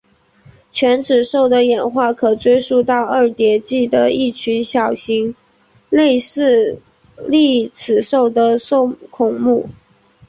[0.71, 5.35] 犬齿兽的演化可追溯到二叠纪的一群小型
[5.91, 6.79] 类似
[7.27, 9.69] 丽齿兽的兽孔目。